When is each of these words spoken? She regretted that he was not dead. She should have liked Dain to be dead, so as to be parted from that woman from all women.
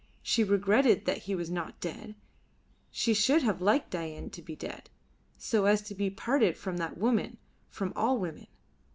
She 0.23 0.43
regretted 0.43 1.05
that 1.05 1.19
he 1.29 1.35
was 1.35 1.51
not 1.51 1.79
dead. 1.79 2.15
She 2.89 3.13
should 3.13 3.43
have 3.43 3.61
liked 3.61 3.91
Dain 3.91 4.31
to 4.31 4.41
be 4.41 4.55
dead, 4.55 4.89
so 5.37 5.65
as 5.65 5.83
to 5.83 5.93
be 5.93 6.09
parted 6.09 6.57
from 6.57 6.77
that 6.77 6.97
woman 6.97 7.37
from 7.69 7.93
all 7.95 8.17
women. 8.17 8.47